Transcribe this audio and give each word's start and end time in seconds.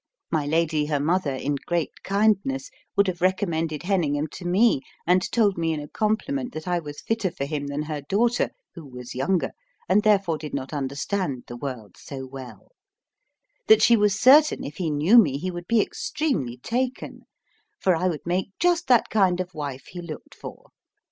My 0.31 0.47
Lady 0.47 0.87
her 0.87 0.99
mother, 0.99 1.35
in 1.35 1.57
great 1.67 2.01
kindness, 2.01 2.71
would 2.95 3.05
have 3.05 3.21
recommended 3.21 3.83
Heningham 3.83 4.25
to 4.31 4.45
me, 4.47 4.81
and 5.05 5.21
told 5.31 5.59
me 5.59 5.73
in 5.73 5.79
a 5.79 5.87
compliment 5.87 6.53
that 6.55 6.67
I 6.67 6.79
was 6.79 7.01
fitter 7.03 7.29
for 7.29 7.45
him 7.45 7.67
than 7.67 7.83
her 7.83 8.01
daughter, 8.01 8.49
who 8.73 8.83
was 8.83 9.13
younger, 9.13 9.51
and 9.87 10.01
therefore 10.01 10.39
did 10.39 10.55
not 10.55 10.73
understand 10.73 11.43
the 11.45 11.55
world 11.55 11.97
so 11.97 12.25
well; 12.25 12.71
that 13.67 13.83
she 13.83 13.95
was 13.95 14.19
certain 14.19 14.63
if 14.63 14.77
he 14.77 14.89
knew 14.89 15.19
me 15.19 15.37
he 15.37 15.51
would 15.51 15.67
be 15.67 15.79
extremely 15.81 16.57
taken, 16.57 17.21
for 17.79 17.95
I 17.95 18.07
would 18.07 18.25
make 18.25 18.47
just 18.59 18.87
that 18.87 19.07
kind 19.11 19.39
of 19.39 19.53
wife 19.53 19.85
he 19.91 20.01
looked 20.01 20.33
for. 20.33 20.71